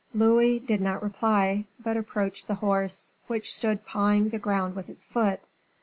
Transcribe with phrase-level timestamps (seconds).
[0.15, 5.05] Louis did not reply, but approached the horse, which stood pawing the ground with its
[5.05, 5.41] foot.